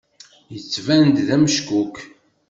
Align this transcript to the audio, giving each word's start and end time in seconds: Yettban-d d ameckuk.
Yettban-d 0.53 1.17
d 1.27 1.29
ameckuk. 1.35 1.95